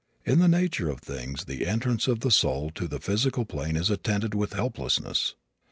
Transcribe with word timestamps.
In 0.25 0.39
the 0.39 0.47
nature 0.47 0.89
of 0.89 0.99
things 0.99 1.45
the 1.45 1.67
entrance 1.67 2.07
of 2.07 2.21
the 2.21 2.31
soul 2.31 2.71
to 2.71 2.87
the 2.87 2.99
physical 2.99 3.45
plane 3.45 3.75
is 3.75 3.91
attended 3.91 4.33
with 4.33 4.53
helplessness. 4.53 5.35